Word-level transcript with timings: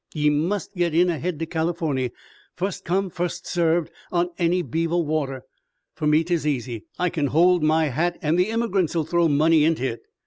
"Ye 0.15 0.31
must 0.31 0.73
git 0.73 0.95
in 0.95 1.11
ahead 1.11 1.37
to 1.37 1.45
Californy. 1.45 2.09
Fust 2.55 2.83
come 2.85 3.11
fust 3.11 3.45
served, 3.45 3.91
on 4.11 4.31
any 4.39 4.63
beaver 4.63 4.97
water. 4.97 5.43
Fer 5.93 6.07
me 6.07 6.23
'tis 6.23 6.47
easy. 6.47 6.85
I 6.97 7.11
kin 7.11 7.27
hold 7.27 7.61
my 7.61 7.89
hat 7.89 8.17
an' 8.23 8.35
the 8.35 8.49
immigrints'll 8.49 9.05
throw 9.07 9.27
money 9.27 9.63
into 9.63 9.83
hit. 9.83 10.01